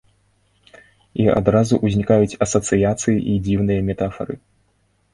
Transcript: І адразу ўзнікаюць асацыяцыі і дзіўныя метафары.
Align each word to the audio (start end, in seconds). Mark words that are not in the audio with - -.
І 1.25 1.27
адразу 1.41 1.79
ўзнікаюць 1.85 2.39
асацыяцыі 2.49 3.17
і 3.31 3.39
дзіўныя 3.49 3.81
метафары. 3.95 4.35